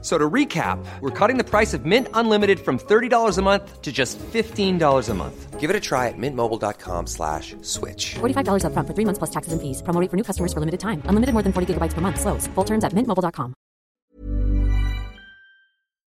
[0.00, 3.90] So to recap, we're cutting the price of Mint Unlimited from $30 a month to
[3.90, 5.58] just $15 a month.
[5.58, 8.14] Give it a try at mintmobile.com slash switch.
[8.20, 9.82] $45 upfront for three months plus taxes and fees.
[9.82, 11.02] Promo rate for new customers for limited time.
[11.10, 12.20] Unlimited more than 40 gigabytes per month.
[12.20, 12.46] Slows.
[12.54, 13.54] Full terms at mintmobile.com.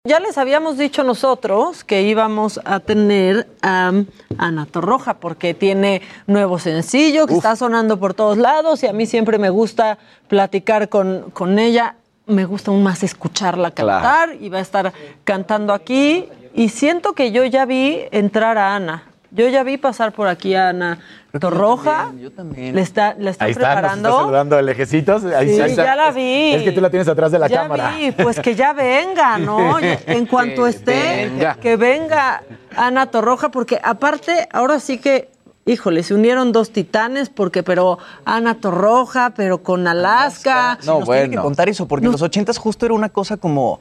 [0.05, 3.93] Ya les habíamos dicho nosotros que íbamos a tener a
[4.39, 9.05] Ana Torroja porque tiene nuevo sencillo que está sonando por todos lados y a mí
[9.05, 9.99] siempre me gusta
[10.29, 11.97] platicar con, con ella.
[12.29, 14.93] Me gusta aún más escucharla cantar y va a estar
[15.25, 16.29] cantando aquí.
[16.55, 19.05] Y siento que yo ya vi entrar a Ana.
[19.31, 20.99] Yo ya vi pasar por aquí a Ana
[21.39, 22.13] Torroja.
[22.19, 22.75] Yo también.
[22.75, 24.09] Le está, le está Ahí está, nos preparando.
[24.09, 25.25] está saludando lejecitos.
[25.25, 25.85] Ahí Sí, está.
[25.85, 26.55] ya la vi.
[26.55, 27.95] Es que tú la tienes atrás de la ya cámara.
[27.99, 29.79] vi, pues que ya venga, ¿no?
[30.07, 31.55] En cuanto Que esté, venga.
[31.57, 32.43] que venga
[32.77, 35.29] Ana Torroja, porque aparte, ahora sí que,
[35.69, 40.79] híjole, se unieron dos titanes, porque, pero Ana Torroja, pero con Alaska.
[40.85, 41.23] No, nos bueno.
[41.23, 43.81] tiene que contar eso, porque en los ochentas justo era una cosa como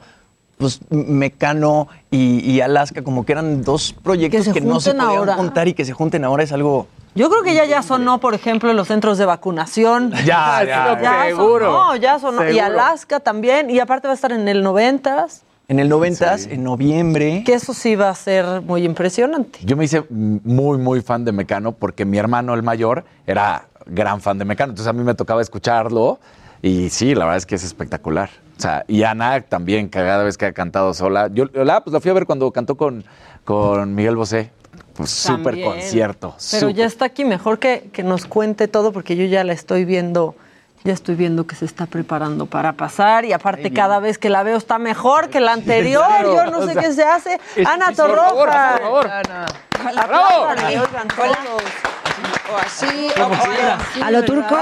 [0.58, 5.34] pues Mecano y, y Alaska, como que eran dos proyectos Que no se podían ahora.
[5.36, 6.88] juntar y que se junten ahora es algo...
[7.14, 10.10] Yo creo que ya ya sonó, por ejemplo, en los centros de vacunación.
[10.24, 11.66] Ya, ya, ya seguro.
[11.66, 12.42] sonó, ya sonó.
[12.44, 12.64] Y Seguro.
[12.64, 17.42] Alaska también, y aparte va a estar en el noventas, En el noventas, en noviembre...
[17.44, 19.58] que eso sí va a ser muy impresionante.
[19.62, 24.22] Yo me hice muy, muy fan de Mecano porque mi hermano, el mayor, era gran
[24.22, 24.72] fan de Mecano.
[24.72, 26.20] Entonces a mí me tocaba escucharlo
[26.62, 28.30] y sí, la verdad es que es espectacular.
[28.56, 31.28] O sea, y Ana también, cada vez que ha cantado sola.
[31.28, 33.04] Yo la, pues, la fui a ver cuando cantó con,
[33.44, 34.50] con Miguel Bosé.
[34.94, 36.34] Pues súper concierto.
[36.50, 39.84] Pero ya está aquí, mejor que, que nos cuente todo, porque yo ya la estoy
[39.84, 40.34] viendo,
[40.84, 44.42] ya estoy viendo que se está preparando para pasar, y aparte cada vez que la
[44.42, 47.40] veo está mejor que la anterior, yo no sé qué se hace.
[47.66, 48.76] Ana Torroja.
[49.96, 51.62] Apláudanle, oigan, todos.
[52.50, 54.56] O así, o, o- a lo turco.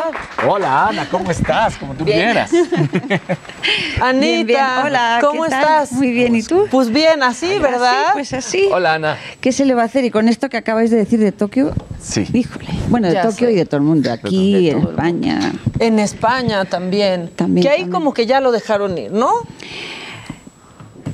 [0.49, 1.77] Hola, Ana, ¿cómo estás?
[1.77, 2.19] Como tú Bien.
[2.19, 2.51] quieras.
[4.01, 4.65] Anita, Bien, bien.
[4.85, 5.61] Hola, ¿cómo ¿qué tal?
[5.61, 5.93] estás?
[5.93, 6.67] Muy bien, ¿y tú?
[6.71, 8.07] Pues bien, así, ¿verdad?
[8.07, 8.69] Así, pues así.
[8.73, 9.17] Hola, Ana.
[9.41, 10.05] ¿Qué se le va a hacer?
[10.05, 11.73] Y con esto que acabáis de decir de Tokio,
[12.03, 12.27] Sí.
[12.33, 12.67] híjole.
[12.89, 13.53] Bueno, de Ya Tokio sé.
[13.53, 14.13] y de todo el mundo.
[14.13, 15.53] Aquí, en España.
[15.79, 17.31] En España también.
[17.37, 17.93] También, Que ahí también.
[17.93, 19.31] como que ya lo dejaron ir, ¿no?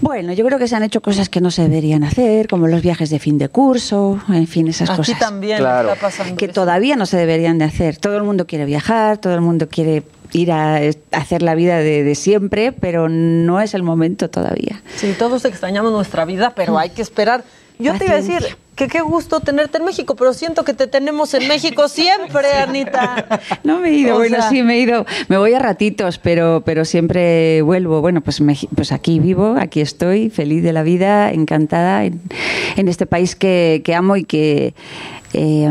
[0.03, 2.83] Bueno, yo creo que se han hecho cosas que no se deberían hacer, como los
[2.83, 5.19] viajes de fin de curso, en fin, esas Aquí cosas.
[5.21, 5.93] también Claro.
[5.93, 6.55] está pasando que eso.
[6.55, 7.97] todavía no se deberían de hacer.
[7.99, 10.03] Todo el mundo quiere viajar, todo el mundo quiere
[10.33, 14.83] ir a es- hacer la vida de, de siempre, pero no es el momento todavía.
[14.97, 17.45] Sí, todos extrañamos nuestra vida, pero hay que esperar.
[17.79, 18.57] Yo te iba a decir.
[18.75, 23.27] Que qué gusto tenerte en México, pero siento que te tenemos en México siempre, Anita.
[23.65, 25.05] No me he ido, O bueno, sea- sí me he ido.
[25.29, 28.01] Me voy a ratitos, pero, pero siempre vuelvo.
[28.01, 32.21] Bueno, pues, Meji- pues aquí vivo, aquí estoy, feliz de la vida, encantada en,
[32.77, 34.75] en este país que, que amo y que,
[35.35, 35.71] eh,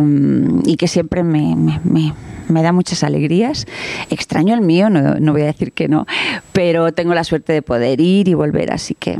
[0.65, 2.13] y que siempre me, me- me-
[2.49, 3.65] me da muchas alegrías.
[4.09, 6.05] Extraño el mío, no, no voy a decir que no,
[6.53, 9.17] pero tengo la suerte de poder ir y volver, así que...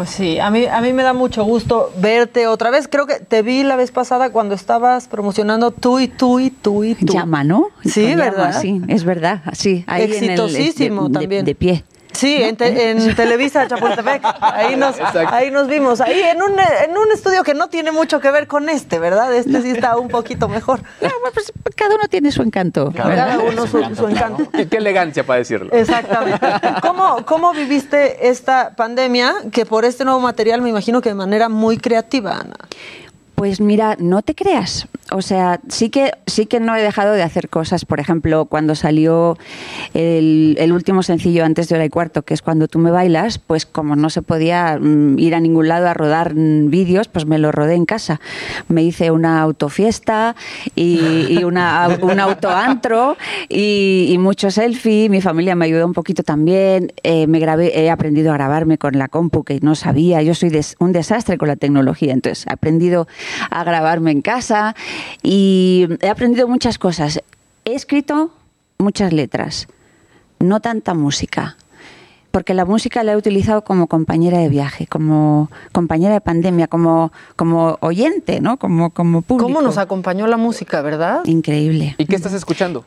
[0.00, 2.88] Pues sí, a mí, a mí me da mucho gusto verte otra vez.
[2.88, 6.84] Creo que te vi la vez pasada cuando estabas promocionando tú y tú y tú
[6.84, 7.12] y tú.
[7.12, 7.66] Llama, ¿no?
[7.84, 8.60] Sí, Con llama, ¿verdad?
[8.62, 9.42] Sí, es verdad.
[9.52, 11.44] Sí, ahí en el- Exitosísimo de- de- también.
[11.44, 11.84] De pie.
[12.12, 14.22] Sí, en, te- en Televisa Chapultepec.
[14.40, 16.00] Ahí nos, ahí nos vimos.
[16.00, 19.34] Ahí en un, en un estudio que no tiene mucho que ver con este, ¿verdad?
[19.34, 20.80] Este sí está un poquito mejor.
[21.00, 22.92] No, pues, cada uno tiene su encanto.
[22.96, 24.50] Cada uno su, su encanto.
[24.50, 25.72] Qué, qué elegancia para decirlo.
[25.72, 26.46] Exactamente.
[26.82, 29.34] ¿Cómo, ¿Cómo viviste esta pandemia?
[29.52, 32.56] Que por este nuevo material me imagino que de manera muy creativa, Ana.
[33.40, 34.86] Pues mira, no te creas.
[35.12, 37.86] O sea, sí que, sí que no he dejado de hacer cosas.
[37.86, 39.38] Por ejemplo, cuando salió
[39.94, 43.38] el, el último sencillo antes de hora y cuarto, que es cuando tú me bailas,
[43.38, 47.24] pues como no se podía mm, ir a ningún lado a rodar mm, vídeos, pues
[47.24, 48.20] me lo rodé en casa.
[48.68, 50.36] Me hice una autofiesta
[50.76, 53.16] y, y una, un autoantro
[53.48, 55.08] y, y mucho selfie.
[55.08, 56.92] Mi familia me ayudó un poquito también.
[57.02, 60.20] Eh, me grabé, he aprendido a grabarme con la compu que no sabía.
[60.22, 63.08] Yo soy des- un desastre con la tecnología, entonces he aprendido
[63.50, 64.74] a grabarme en casa
[65.22, 67.20] y he aprendido muchas cosas.
[67.64, 68.30] He escrito
[68.78, 69.68] muchas letras,
[70.38, 71.56] no tanta música.
[72.30, 77.10] Porque la música la he utilizado como compañera de viaje, como compañera de pandemia, como,
[77.34, 78.56] como oyente, ¿no?
[78.56, 79.48] Como, como público.
[79.48, 81.22] ¿Cómo nos acompañó la música, verdad?
[81.24, 81.96] Increíble.
[81.98, 82.84] ¿Y qué estás escuchando?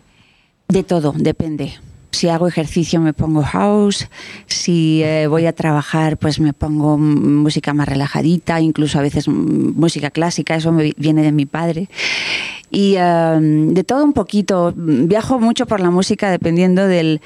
[0.69, 1.73] De todo, depende.
[2.13, 4.07] Si hago ejercicio me pongo house,
[4.45, 10.11] si eh, voy a trabajar pues me pongo música más relajadita, incluso a veces música
[10.11, 11.89] clásica, eso me vi- viene de mi padre.
[12.69, 17.19] Y eh, de todo un poquito, viajo mucho por la música dependiendo del,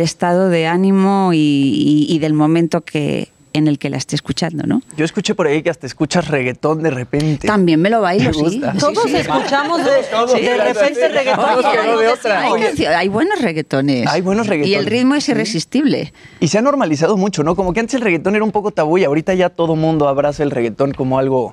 [0.00, 4.82] estado de ánimo y del momento que, en el que la esté escuchando, ¿no?
[4.96, 7.46] Yo escuché por ahí que hasta escuchas reggaetón de repente.
[7.46, 8.62] También me lo bailo, Me sí.
[8.78, 9.16] Todos sí.
[9.16, 11.12] escuchamos de, Todos, de claro, repente sí.
[11.12, 11.46] reggaetón.
[11.46, 12.40] No nos quedó de otra.
[12.42, 14.06] Hay, hay buenos reggaetones.
[14.08, 14.78] Hay buenos Y reggaetones.
[14.80, 16.12] el ritmo es irresistible.
[16.40, 17.54] Y se ha normalizado mucho, ¿no?
[17.56, 20.42] Como que antes el reggaetón era un poco tabú y ahorita ya todo mundo abraza
[20.42, 21.52] el reggaetón como algo...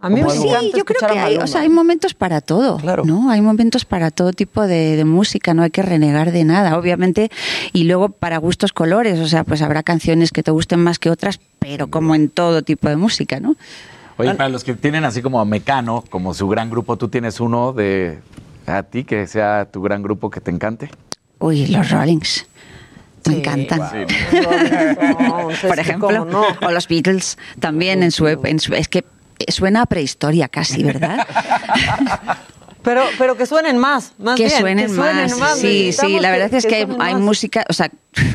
[0.00, 0.46] A mí me Sí,
[0.76, 3.04] yo creo que hay, o sea, hay momentos para todo, Claro.
[3.04, 3.30] ¿no?
[3.30, 7.30] Hay momentos para todo tipo de, de música, no hay que renegar de nada, obviamente.
[7.72, 11.10] Y luego para gustos colores, o sea, pues habrá canciones que te gusten más que
[11.10, 13.56] otras, pero como en todo tipo de música, ¿no?
[14.18, 17.40] Oye, para los que tienen así como a Mecano, como su gran grupo, ¿tú tienes
[17.40, 18.20] uno de
[18.66, 20.90] a ti que sea tu gran grupo que te encante?
[21.40, 22.46] Uy, los Rollings.
[23.26, 23.80] Me Sí, encantan.
[23.82, 24.12] Stones,
[25.50, 26.44] es Por ejemplo, no.
[26.62, 29.04] o los Beatles también en su, en su- es que
[29.48, 31.26] suena a prehistoria casi, ¿verdad?
[32.80, 34.60] Pero, pero que suenen más, más que bien.
[34.60, 35.58] suenen, más.
[35.58, 37.90] Sí, sí, la verdad es que, hay, suenen hay música, o sea,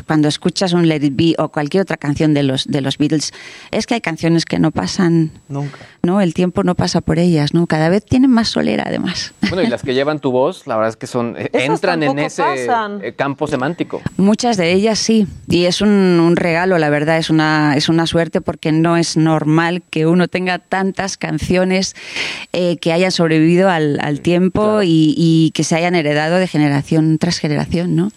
[0.06, 3.32] cuando escuchas un Let It Be o cualquier otra canción de los, de los Beatles,
[3.70, 5.78] es que hay canciones que no pasan, Nunca.
[6.02, 6.20] ¿no?
[6.20, 7.66] El tiempo no pasa por ellas, ¿no?
[7.66, 9.32] Cada vez tienen más solera, además.
[9.48, 12.02] Bueno, y las que llevan tu voz, la verdad es que son eh, Esas entran
[12.02, 13.00] en ese pasan.
[13.02, 14.00] eh, campo semántico.
[14.16, 18.06] Muchas de ellas sí, y es un, un regalo, la verdad, es una, es una
[18.06, 21.94] suerte porque no es normal que uno tenga tantas canciones
[22.52, 27.18] eh, que hayan sobrevivido al, al tiempo y, y que se hayan heredado de generación
[27.18, 28.10] tras generación, ¿no?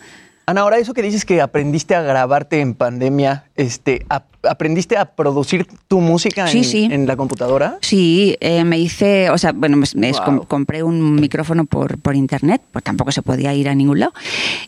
[0.49, 5.05] Ana, ahora eso que dices que aprendiste a grabarte en pandemia, este, ap- ¿aprendiste a
[5.05, 6.87] producir tu música Sí, en, sí.
[6.91, 7.77] en la computadora?
[7.81, 10.23] Sí, eh, me hice, o sea, bueno, me, Wow.
[10.23, 14.13] com- compré un micrófono por, por internet, pues tampoco se podía ir a ningún lado.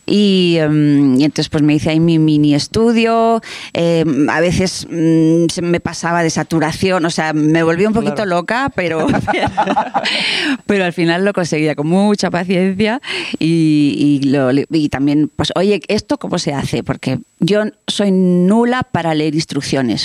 [0.06, 3.40] Y, em, y entonces pues me hice ahí mi mini estudio,
[3.72, 8.16] em, a veces mm, se me pasaba de saturación, o sea, me volví un poquito
[8.16, 8.30] Claro.
[8.30, 9.06] loca, pero,
[10.66, 13.00] pero al final lo conseguía con mucha paciencia
[13.38, 16.82] y, y, lo- y también, pues, oye, ¿esto cómo se hace?
[16.82, 19.59] Porque yo soy nula para leer instrucciones,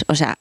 [0.08, 0.38] o sea,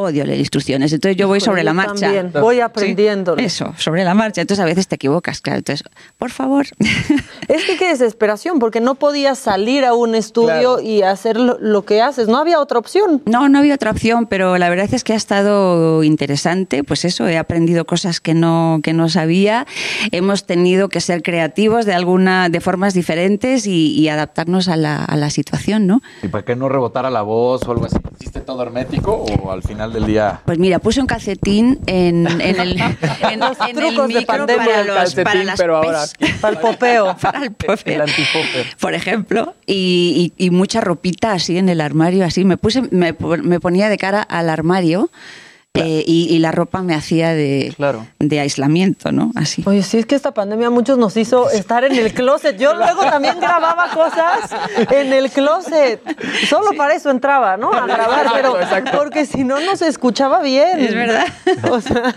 [0.00, 1.94] odio leer instrucciones, entonces yo voy sobre la yo marcha.
[2.06, 3.40] también, voy Sí, aprendiéndolo.
[3.42, 5.84] Eso, sobre la marcha, entonces a veces te equivocas, claro, entonces,
[6.18, 6.66] por favor.
[7.48, 10.80] Es que qué desesperación, porque no podías salir a un estudio Claro.
[10.80, 12.28] y hacer lo, lo que haces.
[12.28, 13.22] No había otra opción.
[13.24, 16.84] No, no había otra opción, pero la verdad es que ha estado interesante.
[16.84, 19.66] Pues eso, he aprendido cosas que no, que no sabía.
[20.12, 25.02] Hemos tenido que ser creativos de alguna, de formas diferentes y, y adaptarnos a la,
[25.04, 26.02] a la situación, ¿no?
[26.22, 27.96] ¿Y para que no rebotara la voz o algo así?
[28.20, 30.40] ¿Hiciste todo hermético o al final del día?
[30.44, 32.80] Pues mira, puse un calcetín en, en el,
[33.30, 36.04] en, Los en el trucos de micro pandemia para, los, calcetín, para las pero ahora
[36.40, 37.16] Para el popeo.
[37.20, 38.02] para el popper.
[38.02, 38.10] El.
[38.80, 42.44] Por ejemplo, y, y- y mucha ropita así en el armario, así.
[42.44, 45.10] Me puse, me, me ponía de cara al armario
[45.74, 48.04] eh, y, y la ropa me hacía de, Claro.
[48.18, 49.30] de aislamiento, ¿no?
[49.36, 49.62] Así.
[49.64, 52.56] Oye, sí, es que esta pandemia a muchos nos hizo estar en el closet.
[52.58, 54.50] Yo luego también grababa cosas
[54.90, 56.00] en el closet.
[56.48, 57.72] Solo para eso entraba, ¿no?
[57.72, 58.56] A grabar, pero
[58.96, 60.80] porque si no, no se escuchaba bien.
[60.80, 61.26] Es verdad.
[61.70, 62.14] O sea,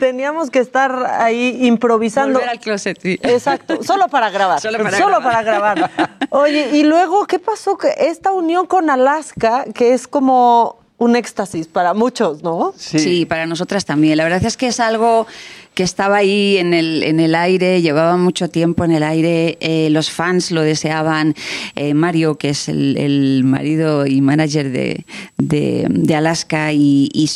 [0.00, 2.38] teníamos que estar ahí improvisando.
[2.38, 3.18] Volver al closet, sí.
[3.22, 4.60] Exacto, solo para grabar.
[4.60, 5.22] Solo para grabar.
[5.22, 5.90] para grabar.
[6.30, 7.76] Oye, y luego, ¿qué pasó?
[7.76, 12.72] Que esta unión con Alaska, que es como un éxtasis para muchos, ¿no?
[12.76, 13.26] Sí.
[13.26, 14.16] para nosotras también.
[14.16, 15.26] La verdad es que es algo
[15.74, 19.90] que estaba ahí en el, en el aire, llevaba mucho tiempo en el aire, eh,
[19.90, 21.34] los fans lo deseaban.
[21.74, 25.04] Eh, Mario, que es el, el marido y manager de,
[25.36, 27.28] de, de Alaska, y, y-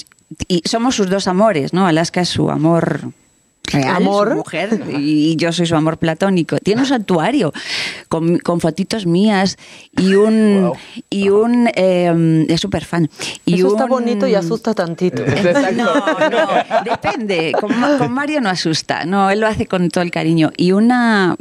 [0.46, 1.86] y somos sus dos amores, ¿no?
[1.86, 3.10] Alaska es su amor
[3.64, 4.28] real, ¿Amor?
[4.30, 6.58] su mujer, y yo soy su amor platónico.
[6.58, 7.52] Tiene un santuario
[8.08, 9.56] con, con fotitos mías
[9.96, 10.72] y un...
[11.18, 13.08] Y un eh, es súper fan.
[13.44, 15.22] Y Eso está un- bonito y asusta tantito.
[15.76, 15.84] no,
[16.30, 16.48] no,
[16.84, 17.52] depende.
[17.60, 20.50] Con, Ma- con Mario no asusta, no, él lo hace con todo el cariño.
[20.56, 21.36] Y una,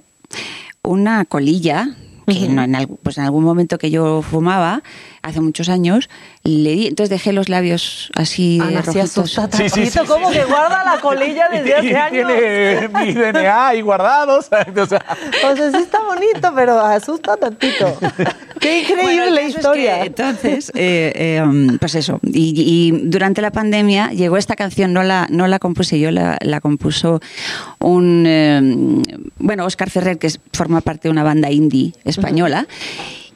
[0.84, 1.90] una colilla,
[2.26, 4.82] que no, en, pues en algún momento que yo fumaba,
[5.22, 6.10] hace muchos años,
[6.44, 9.18] le di, entonces dejé los labios así Ana, sí rojitos.
[9.38, 10.38] asusta Sí, sí, tantito, sí, como sí.
[10.40, 12.28] que guarda la colilla desde Y hace años.
[12.28, 14.42] tiene mi DNA ahí guardado.
[14.42, 14.78] ¿sabes?
[14.78, 15.04] O sea,
[15.52, 17.98] O sea, sí está bonito, pero asusta tantito.
[18.60, 20.00] Qué increíble Bueno, la es historia.
[20.00, 22.20] que, entonces, eh, eh, um, pues eso.
[22.24, 26.38] Y, y durante la pandemia llegó esta canción, no la, no la compuse yo, la,
[26.42, 27.20] la compuso
[27.80, 28.24] un.
[28.28, 29.04] eh,
[29.38, 32.66] bueno, Oscar Ferrer, que forma parte de una banda indie española.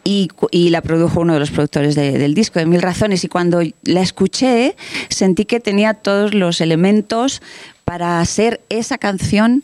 [0.03, 3.23] Y, y la produjo uno de los productores de- del disco, de Mil Razones.
[3.23, 4.75] Y cuando la escuché,
[5.09, 7.41] sentí que tenía todos los elementos
[7.85, 9.63] para ser esa canción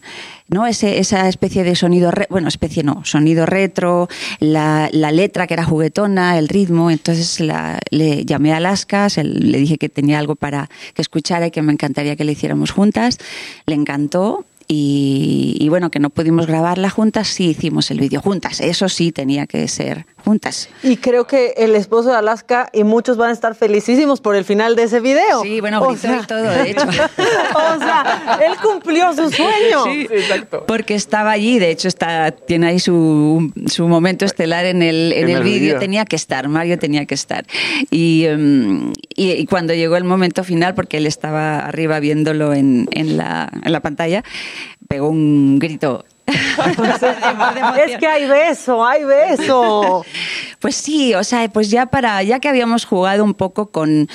[0.49, 0.65] ¿no?
[0.65, 4.07] Ese, esa especie de sonido, re- bueno, especie no, sonido retro,
[4.39, 6.89] la, la letra que era juguetona, el ritmo.
[6.89, 11.51] Entonces la- le llamé a Alaska, le dije que tenía algo para que escuchara y
[11.51, 13.17] que me encantaría que le hiciéramos juntas.
[13.65, 14.45] Le encantó.
[14.69, 18.59] Y, y bueno, que no pudimos grabarla juntas, sí hicimos el vídeo juntas.
[18.59, 20.67] Eso sí tenía que ser juntas.
[20.83, 24.43] Y creo que el esposo de Alaska y muchos van a estar felicísimos por el
[24.43, 25.41] final de ese video.
[25.41, 26.85] Sí, bueno, O gritó sea- y todo, de hecho.
[26.87, 29.87] o sea, él cumplió su sueño.
[30.11, 30.65] exacto.
[30.67, 35.23] Porque estaba allí, de hecho está, tiene ahí su, su momento estelar en el, en
[35.23, 35.59] En el el vídeo.
[35.61, 35.79] vídeo.
[35.79, 37.45] Tenía que estar, Mario tenía que estar.
[37.89, 42.89] Y, em, y, y cuando llegó el momento final, porque él estaba arriba viéndolo en,
[42.91, 44.25] en, la, en la pantalla,
[44.87, 46.05] pegó un grito.
[46.27, 50.05] Es que hay beso, hay beso.
[50.59, 54.09] Pues sí, o sea, pues ya para, ya que habíamos jugado un poco con,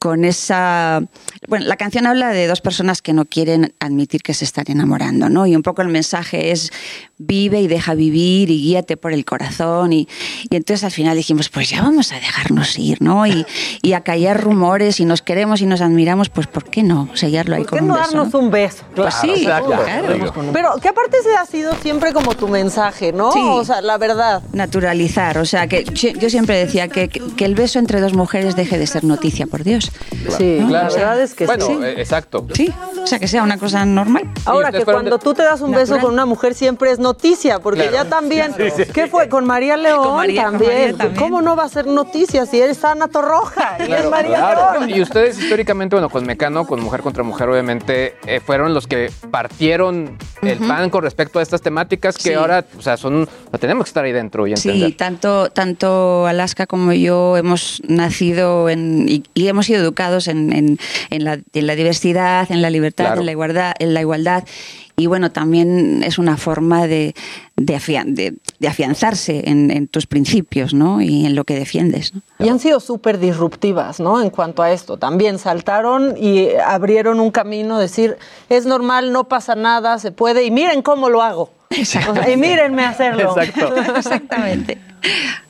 [0.00, 1.00] con esa.
[1.46, 5.28] Bueno, la canción habla de dos personas que no quieren admitir que se están enamorando,
[5.28, 5.46] ¿no?
[5.46, 6.72] Y un poco el mensaje es
[7.18, 9.92] vive y deja vivir y guíate por el corazón.
[9.92, 10.08] Y,
[10.50, 13.26] y entonces al final dijimos, pues ya vamos a dejarnos ir, ¿no?
[13.26, 13.46] Y,
[13.82, 17.56] y a callar rumores y nos queremos y nos admiramos, pues ¿por qué no sellarlo
[17.56, 18.12] ahí ¿Por qué con no un beso?
[18.12, 18.38] darnos ¿no?
[18.40, 18.84] un beso?
[18.94, 19.68] Pues sí, exacto.
[19.70, 20.32] claro.
[20.52, 23.32] Pero que aparte ese ha sido siempre como tu mensaje, ¿no?
[23.32, 23.40] Sí.
[23.42, 24.42] O sea, la verdad.
[24.52, 28.78] Naturalizar, o sea, que yo siempre decía que, que el beso entre dos mujeres deje
[28.78, 29.90] de ser noticia, por Dios.
[30.36, 30.68] Sí, ¿no?
[30.68, 31.72] la O sea, verdad es que bueno, sí.
[31.82, 32.46] eh, exacto.
[32.52, 34.30] Sí, o sea, que sea una cosa normal.
[34.44, 36.00] Ahora que cuando de- tú te das un beso Natural.
[36.02, 37.96] con una mujer siempre es noticia, porque Claro.
[38.04, 38.52] ya también,
[38.92, 39.28] ¿qué fue?
[39.28, 40.72] Con María León Con María- con también.
[40.72, 41.16] María también.
[41.20, 44.90] ¿Cómo no va a ser noticia si eres Ana Torroja y es María León?
[44.90, 49.10] Y ustedes históricamente, bueno, con Mecano, con Mujer contra Mujer, obviamente, eh, fueron los que
[49.30, 52.32] partieron el pan con respecto a estas temáticas que Sí.
[52.34, 53.28] ahora, o sea, son,
[53.60, 54.88] tenemos que estar ahí dentro y entender.
[54.88, 60.52] Sí, tanto, tanto Alaska como yo hemos nacido en, y, y hemos sido educados en,
[60.52, 60.78] en-
[61.10, 63.20] en la, en la diversidad, en la libertad, Claro.
[63.20, 64.44] en, la igualdad, en la igualdad.
[64.98, 67.14] Y bueno, también es una forma de,
[67.56, 71.02] de, afian- de- de afianzarse en, en tus principios ¿no?
[71.02, 72.14] y en lo que defiendes.
[72.14, 72.22] ¿no?
[72.38, 74.22] Y han sido súper disruptivas, ¿no?
[74.22, 74.96] En cuanto a esto.
[74.96, 78.16] También saltaron y abrieron un camino, decir,
[78.48, 81.50] es normal, no pasa nada, se puede, y miren cómo lo hago.
[81.78, 83.34] O sea, y mírenme hacerlo.
[83.96, 84.78] Exactamente.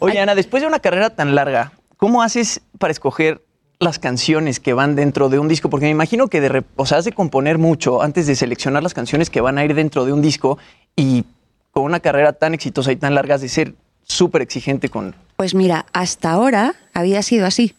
[0.01, 3.45] Oye, Ana, después de una carrera tan larga, ¿cómo haces para escoger
[3.79, 5.71] las canciones que van dentro de un disco?
[5.71, 8.95] Porque me imagino que de, o sea, has de componer mucho antes de seleccionar las
[8.95, 10.59] canciones que van a ir dentro de un disco
[10.95, 11.25] y
[11.73, 15.15] con una carrera tan exitosa y tan larga has de ser súper exigente con...
[15.37, 17.75] Pues mira, hasta ahora había sido así.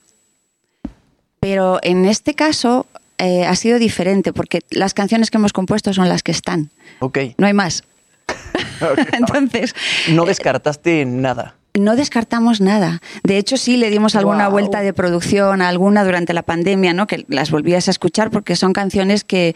[1.39, 2.86] Pero en este caso
[3.18, 6.70] eh, ha sido diferente porque las canciones que hemos compuesto son las que están.
[7.00, 7.84] Ok, No hay más.
[9.13, 9.74] Entonces,
[10.10, 11.56] no descartaste nada.
[11.77, 13.01] No descartamos nada.
[13.24, 17.07] De hecho, sí le dimos alguna vuelta de producción, a alguna durante la pandemia, ¿no?
[17.07, 19.55] Que las volvías a escuchar porque son canciones que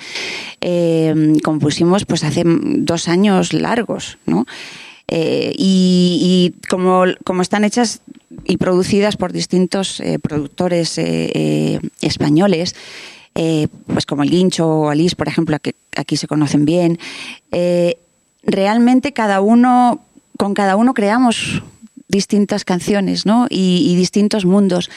[0.61, 4.45] eh, compusimos pues hace dos años largos, ¿no?
[5.07, 8.01] Eh, y y como, como están hechas
[8.45, 12.75] y producidas por distintos eh, productores españoles,
[13.33, 16.99] pues como el Guincho o Alice, por ejemplo, que aquí se conocen bien,
[18.43, 20.03] realmente cada uno,
[20.37, 21.61] con cada uno creamos
[22.11, 23.47] distintas canciones, ¿no?
[23.49, 24.89] Y, y distintos mundos.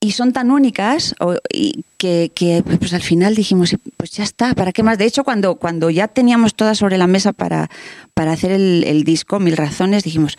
[0.00, 4.54] Y son tan únicas o- y que, que, pues al final dijimos, pues ya está,
[4.54, 4.98] ¿para qué más?
[4.98, 7.70] De hecho, cuando, cuando ya teníamos todas sobre la mesa para,
[8.14, 10.36] para hacer el, el disco, Mil Razones, dijimos,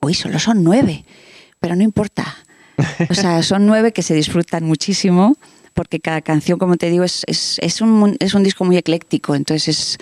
[0.00, 1.04] uy, solo son nueve,
[1.58, 2.36] pero no importa.
[3.10, 5.36] O sea, son nueve que se disfrutan muchísimo,
[5.74, 9.34] porque cada canción, como te digo, es, es, es un, es un disco muy ecléctico,
[9.34, 9.98] entonces es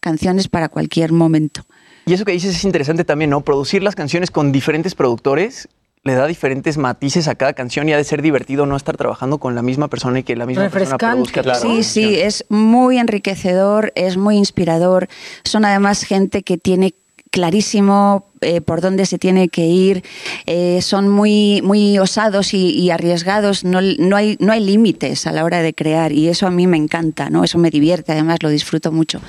[0.00, 1.64] canciones para cualquier momento.
[2.06, 3.42] Y eso que dices es interesante también, ¿no?
[3.42, 5.68] Producir las canciones con diferentes productores
[6.04, 9.38] le da diferentes matices a cada canción y ha de ser divertido no estar trabajando
[9.38, 12.98] con la misma persona y que la misma persona produzca la Sí, sí, es muy
[12.98, 15.08] enriquecedor, es muy inspirador.
[15.44, 16.94] Son además gente que tiene
[17.32, 20.04] clarísimo eh, por dónde se tiene que ir,
[20.46, 25.44] eh, son muy, muy osados y, arriesgados, no, no hay, no hay límites a la
[25.44, 27.42] hora de crear y eso a mí me encanta, ¿no?
[27.42, 29.20] eso me divierte, además lo disfruto mucho.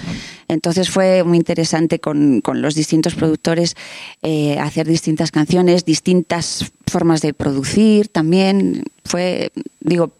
[0.49, 3.75] Entonces fue muy interesante con, con los distintos productores
[4.21, 8.83] eh, hacer distintas canciones, distintas formas de producir también.
[9.05, 10.11] Fue, digo,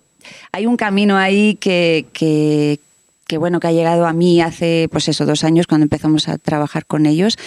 [0.54, 2.80] hay un camino ahí que, que,
[3.28, 6.38] que, bueno que ha llegado a mí hace pues eso dos años cuando empezamos a
[6.38, 7.38] trabajar con ellos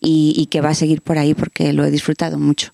[0.00, 2.72] y, y que va a seguir por ahí porque lo he disfrutado mucho.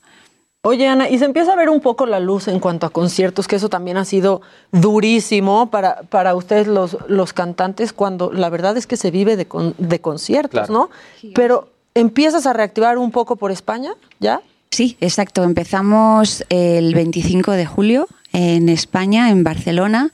[0.65, 3.49] Oye, Ana, y se empieza a ver un poco la luz en cuanto a conciertos,
[3.49, 8.77] que eso también ha sido durísimo para, para ustedes los, los cantantes, cuando la verdad
[8.77, 10.73] es que se vive de, con- de conciertos, Claro.
[10.73, 11.31] ¿no?
[11.35, 14.41] Pero empiezas a reactivar un poco por España, ¿ya?
[14.71, 15.43] Sí, exacto.
[15.43, 20.11] Empezamos el 25 de julio en España, en Barcelona.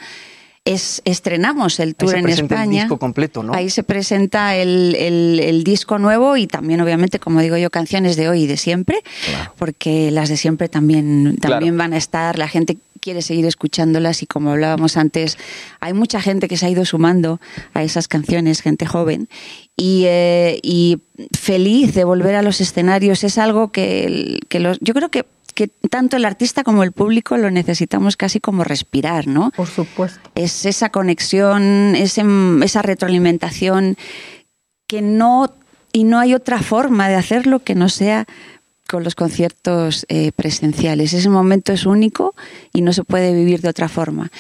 [0.75, 2.83] Es, estrenamos el tour se en el España.
[2.83, 3.53] disco completo, ¿no?
[3.55, 8.17] Ahí se presenta el, el- el disco nuevo y también, obviamente, como digo yo, canciones
[8.17, 9.03] de hoy y de siempre,
[9.57, 12.39] porque las de siempre también, también van a estar.
[12.39, 15.39] La gente quiere seguir escuchándolas y como hablábamos antes,
[15.81, 17.41] hay mucha gente que se ha ido sumando
[17.73, 19.29] a esas canciones, gente joven.
[19.77, 20.99] Y, eh, y
[21.39, 25.25] feliz de volver a los escenarios es algo que, que los, yo creo que,
[25.59, 29.51] que tanto el artista como el público lo necesitamos casi como respirar, ¿no?
[29.57, 30.21] Por supuesto.
[30.37, 32.23] es esa conexión, ese-
[32.63, 33.97] esa retroalimentación
[34.87, 35.53] que no
[35.93, 38.27] y no hay otra forma de hacerlo que no sea
[38.89, 41.13] con los conciertos eh, presenciales.
[41.13, 42.35] Ese momento es único
[42.73, 44.31] y no se puede vivir de otra forma.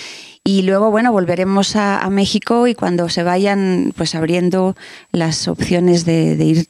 [0.45, 4.77] Y luego, bueno, volveremos a, a México y cuando se vayan pues abriendo
[5.11, 6.69] las opciones de, de ir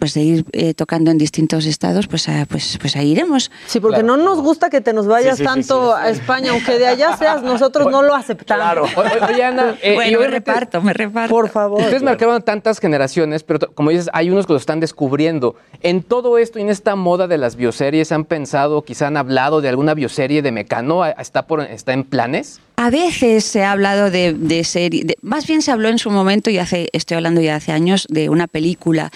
[0.00, 3.52] pues de ir eh, tocando en distintos estados, pues, a- pues, pues ahí iremos.
[3.66, 6.02] Sí, porque no nos gusta que te nos vayas Sí, sí, sí, tanto sí.
[6.02, 8.90] a España, aunque de allá seas, nosotros no lo aceptamos.
[8.96, 11.30] O- o- Oye, Ana, eh, me reparto, me reparto.
[11.32, 11.80] Por favor.
[11.82, 15.54] Ustedes marcaron tantas generaciones, pero como dices, hay unos que lo están descubriendo.
[15.82, 19.60] En todo esto y en esta moda de las bioseries, ¿han pensado, quizá han hablado
[19.60, 21.04] de alguna bioserie de Mecano?
[21.04, 22.60] ¿Está, por, está en planes?
[22.82, 26.10] A veces se ha hablado de, de serie, de- más bien se habló en su
[26.10, 29.10] momento, y hace, estoy hablando ya hace años, de una película.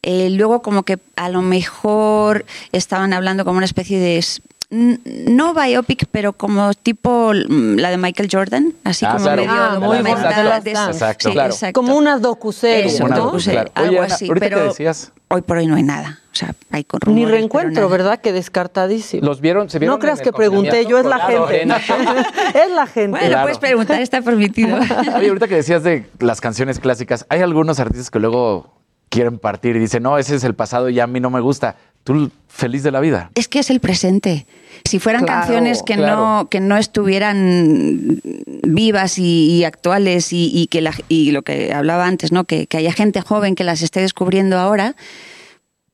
[0.00, 4.24] Eh, luego como que a lo mejor estaban hablando como una especie de,
[4.70, 9.42] no biopic, pero como tipo mm, la de Michael Jordan, así Ah, como claro.
[9.42, 10.70] medio Ah, muy documental de.
[10.70, 11.28] Exacto.
[11.28, 11.52] Sí, Claro.
[11.52, 11.80] exacto.
[11.80, 13.24] Como una docuserie, Eso, Una ¿no?
[13.24, 13.60] docuserie.
[13.60, 16.20] Oye, algo Ana, así, ahorita que pero decías- hoy por hoy no hay nada.
[16.32, 17.88] O sea, hay con Ni rumores, reencuentro.
[17.88, 18.20] ¿verdad?
[18.20, 19.26] Que descartadísimo.
[19.26, 19.68] ¿Los vieron?
[19.68, 21.62] ¿Se vieron no creas que pregunté, yo es la gente.
[22.54, 23.10] es la gente.
[23.10, 23.42] Bueno, Claro.
[23.42, 24.76] puedes preguntar, está permitido.
[25.16, 29.74] Oye, ahorita que decías de las canciones clásicas, hay algunos artistas que luego quieren partir
[29.74, 31.74] y dicen, no, ese es el pasado y ya a mí no me gusta.
[32.04, 33.30] Tú feliz de la vida.
[33.34, 34.46] Es que es el presente.
[34.84, 36.16] Si fueran Claro, canciones que claro.
[36.16, 38.20] no que no estuvieran
[38.62, 42.44] vivas y, y actuales y, y que la- y lo que hablaba antes, ¿no?
[42.44, 44.96] Que, que haya gente joven que las esté descubriendo ahora,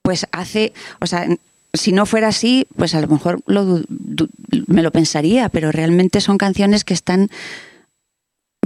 [0.02, 1.26] pues hace, o sea,
[1.74, 3.82] si no fuera así, pues a lo mejor lo
[4.66, 7.28] me lo pensaría, pero realmente son canciones que están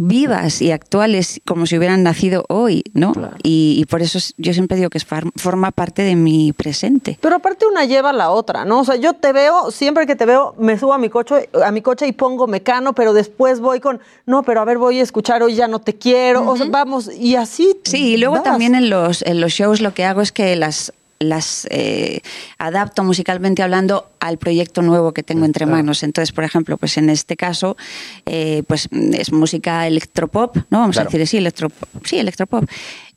[0.03, 3.13] vivas y actuales como si hubieran nacido hoy, ¿no?
[3.43, 6.53] Y, y por eso es- yo siempre digo que es far- forma parte de mi
[6.53, 7.19] presente.
[7.21, 8.81] Pero aparte una lleva a la otra, ¿no?
[8.81, 11.71] O sea, yo te veo, siempre que te veo, me subo a mi coche, a
[11.71, 15.03] mi coche y pongo mecano, pero después voy con, no, pero a ver, voy a
[15.03, 16.49] escuchar, hoy ya no te quiero.
[16.51, 17.77] O sea, vamos, y así.
[17.85, 20.93] Sí, y luego también en los, en los shows lo que hago es que las
[21.21, 22.23] las eh,
[22.59, 26.03] adapto musicalmente hablando al proyecto nuevo que tengo entre manos.
[26.03, 27.77] Entonces, por ejemplo, pues en este caso,
[28.25, 30.81] eh, pues es música electropop, ¿no?
[30.81, 32.07] Vamos a decir así, electropop.
[32.07, 32.65] Sí, electropop.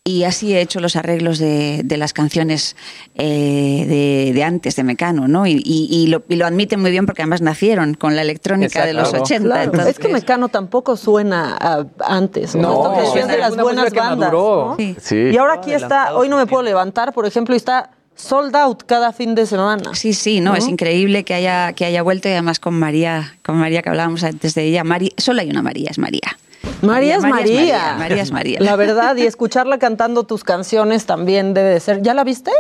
[0.06, 2.76] Y así he hecho los arreglos de, de las canciones
[3.16, 5.48] eh, de, de antes, de Mecano, ¿no?
[5.48, 8.86] Y, y- y lo, y lo admiten muy bien porque además nacieron con la electrónica
[8.86, 9.24] de los Exacto.
[9.24, 9.46] 80.
[9.48, 12.54] Claro, entonces- es que Mecano tampoco suena a- antes.
[12.54, 14.34] No, Esto que decías suena de las buenas bandas.
[14.34, 14.76] ¿no?
[14.78, 14.96] Sí.
[15.00, 15.16] Sí.
[15.32, 18.84] Y ahora aquí está, hoy no me puedo levantar, por ejemplo, y está sold out
[18.86, 19.96] cada fin de semana.
[19.96, 23.56] Sí, sí, no, es increíble que haya, que haya vuelto y además con María, con
[23.56, 24.84] María que hablábamos antes de ella.
[24.84, 26.38] Mari, solo hay una María, es María.
[26.82, 27.96] María es María.
[27.98, 28.60] María es María.
[28.60, 32.02] La verdad, y escucharla cantando tus canciones también debe de ser.
[32.02, 32.52] ¿Ya la viste?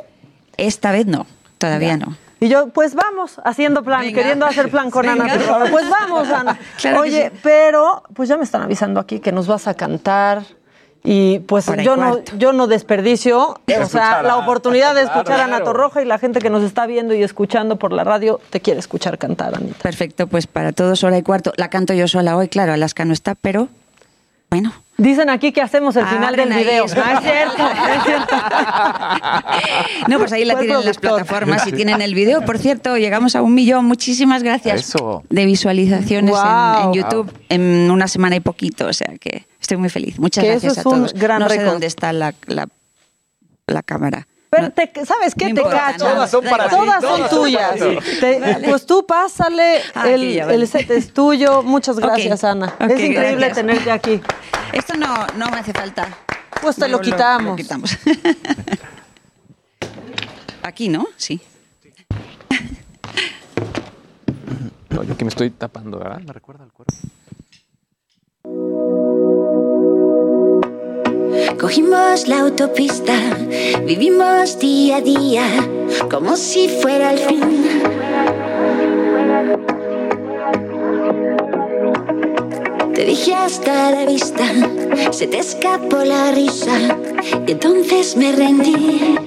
[0.57, 1.25] Esta vez no,
[1.57, 2.15] todavía no.
[2.39, 4.15] Y yo, pues vamos, haciendo plan, Venga.
[4.19, 5.23] queriendo hacer plan con Venga.
[5.23, 5.37] Ana.
[5.37, 5.71] Torroja.
[5.71, 6.59] Pues vamos, Ana.
[6.77, 7.39] Claro Oye, sí.
[7.41, 10.43] pero pues ya me están avisando aquí que nos vas a cantar.
[11.05, 15.41] Y pues yo no, yo no desperdicio, o sea, Escuchar la oportunidad de escuchar Claro,
[15.41, 15.63] a Ana.
[15.65, 18.79] Torroja y la gente que nos está viendo y escuchando por la radio te quiere
[18.79, 19.79] escuchar cantar, Anita.
[19.83, 21.51] Perfecto, pues para todos hora y cuarto.
[21.57, 23.67] La canto yo sola hoy, claro, Alaska no está, pero
[24.53, 24.71] bueno.
[24.97, 26.85] Dicen aquí que hacemos el final del Abren ahí, video.
[26.85, 28.35] es- No es cierto, no es cierto.
[30.07, 32.41] No, pues ahí la tienen en las plataformas y tienen el video.
[32.45, 33.85] Por cierto, llegamos a un millón.
[33.85, 35.23] Muchísimas gracias Eso.
[35.29, 38.85] de visualizaciones en- YouTube en una semana y poquito.
[38.85, 40.19] O sea que estoy muy feliz.
[40.19, 41.13] Muchas Que gracias eso es a un todos.
[41.13, 42.67] gran no sé dónde está la, la,
[43.65, 44.27] la cámara.
[44.55, 45.49] Pero te- ¿sabes qué?
[45.49, 46.05] No te importa, cacho.
[46.05, 47.75] Todas son para ti, Todas son tuyas.
[48.65, 50.57] Pues tú pásale, Ah, el, aquí ya, vale.
[50.57, 51.63] el set es tuyo.
[51.63, 52.73] Muchas gracias, Ana.
[52.79, 53.55] es increíble gracias.
[53.55, 54.21] tenerte aquí.
[54.71, 56.07] Esto no, no me hace falta.
[56.61, 57.57] Pues te lo quitamos.
[57.57, 57.97] quitamos.
[60.63, 61.07] Aquí, ¿no?
[61.17, 61.41] Sí.
[64.89, 66.19] No, yo que me estoy tapando, ¿verdad?
[66.21, 66.93] Me recuerda al cuerpo.
[71.63, 73.13] Cogimos la autopista,
[73.85, 75.45] vivimos día a día,
[76.11, 77.63] como si fuera el fin.
[82.93, 84.43] Te dije hasta la vista,
[85.11, 86.97] se te escapó la risa,
[87.47, 89.17] y entonces me rendí.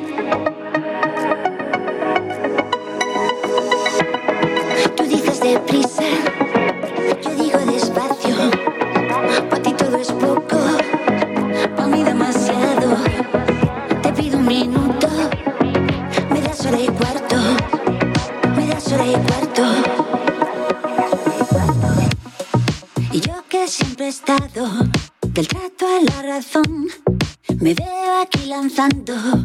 [28.47, 29.45] Lanzando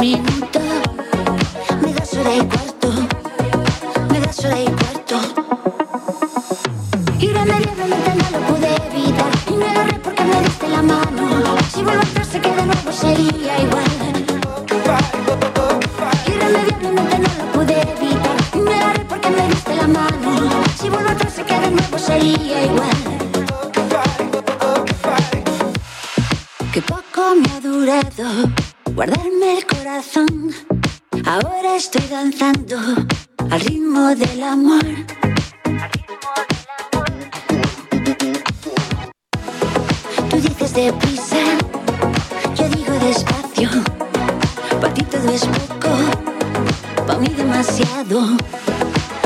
[0.00, 0.60] minuto,
[1.82, 2.69] me das hora y cuarto,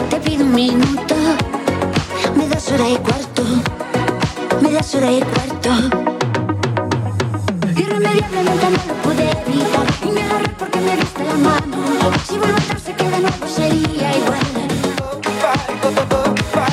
[0.09, 1.17] Te pido un minuto,
[2.37, 3.43] me das hora y cuarto,
[4.61, 5.71] me das hora y cuarto.
[7.77, 11.77] Irremediablemente no lo pude evitar y me agarré porque me diste la mano.
[12.29, 14.47] Si vuelvo atrás sé que de nuevo sería igual.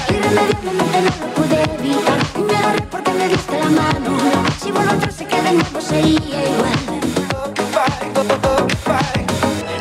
[0.10, 4.12] Irremediablemente no lo pude evitar y me agarré porque me diste la mano.
[4.64, 6.80] Si vuelvo atrás sé que de nuevo sería igual.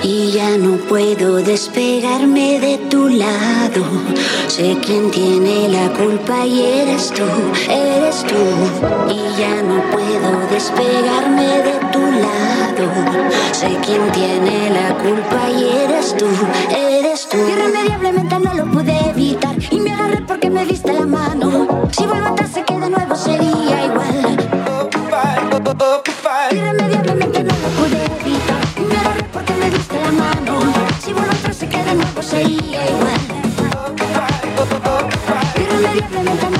[0.03, 1.90] Y ya no puedo despegarme de tu
[4.49, 7.23] Sé quién tiene la culpa y eres tú,
[7.71, 8.35] eres tú.
[9.09, 12.91] Y ya no puedo despegarme de tu lado.
[13.53, 16.27] Sé quién tiene la culpa y eres tú,
[16.77, 17.37] eres tú.
[17.37, 21.89] Irremediablemente no lo pude evitar y me agarré porque me diste la mano.
[21.93, 22.80] Si vuelvo atrás sé que
[36.01, 36.60] Irremediablemente no